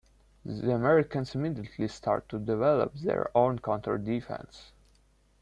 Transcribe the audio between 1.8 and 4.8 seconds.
start to develop their own counter-defense.